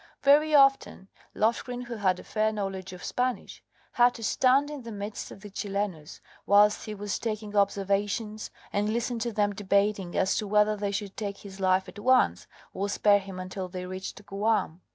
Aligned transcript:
Very 0.23 0.55
often 0.55 1.09
Loftgreen, 1.35 1.83
who 1.83 1.97
had 1.97 2.19
a 2.19 2.23
fair 2.23 2.51
knowledge 2.51 2.91
of 2.91 3.03
Spanish, 3.03 3.61
had 3.91 4.15
to 4.15 4.23
stand 4.23 4.71
in 4.71 4.81
the 4.81 4.91
midst 4.91 5.29
of 5.29 5.41
the 5.41 5.49
Chilenos 5.51 6.21
whilst 6.47 6.85
he 6.85 6.95
was 6.95 7.19
taking 7.19 7.55
observations, 7.55 8.49
and 8.73 8.89
listen 8.91 9.19
to 9.19 9.31
them 9.31 9.53
debating 9.53 10.17
as 10.17 10.35
to 10.37 10.47
whether 10.47 10.75
they 10.75 10.89
should 10.89 11.15
take 11.15 11.37
his 11.37 11.59
life 11.59 11.87
at 11.87 11.99
once 11.99 12.47
or 12.73 12.89
spare 12.89 13.19
him 13.19 13.39
until 13.39 13.67
they 13.67 13.85
reached 13.85 14.25
Guam. 14.25 14.81